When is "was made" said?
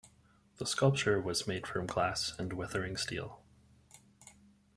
1.21-1.67